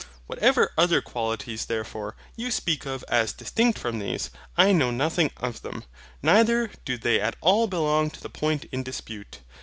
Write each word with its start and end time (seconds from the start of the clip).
Whatever 0.25 0.71
other 0.79 0.99
qualities, 0.99 1.65
therefore, 1.65 2.15
you 2.35 2.49
speak 2.49 2.87
of 2.87 3.05
as 3.07 3.33
distinct 3.33 3.77
from 3.77 3.99
these, 3.99 4.31
I 4.57 4.71
know 4.71 4.89
nothing 4.89 5.29
of 5.37 5.61
them, 5.61 5.83
neither 6.23 6.71
do 6.85 6.97
they 6.97 7.21
at 7.21 7.35
all 7.39 7.67
belong 7.67 8.09
to 8.09 8.19
the 8.19 8.27
point 8.27 8.65
in 8.71 8.81
dispute. 8.81 9.41